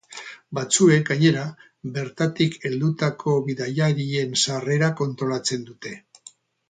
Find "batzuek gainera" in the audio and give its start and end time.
0.57-1.43